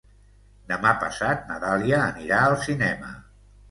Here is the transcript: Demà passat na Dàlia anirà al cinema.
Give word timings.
Demà 0.71 0.93
passat 1.03 1.47
na 1.53 1.61
Dàlia 1.67 2.03
anirà 2.09 2.43
al 2.51 2.61
cinema. 2.69 3.19